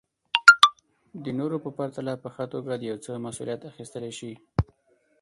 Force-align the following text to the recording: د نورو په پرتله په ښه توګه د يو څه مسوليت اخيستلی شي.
د 1.23 1.25
نورو 1.39 1.57
په 1.63 1.69
پرتله 1.77 2.13
په 2.23 2.29
ښه 2.33 2.45
توګه 2.53 2.73
د 2.77 2.83
يو 2.91 2.97
څه 3.05 3.11
مسوليت 3.27 3.61
اخيستلی 3.71 4.11
شي. 4.19 4.33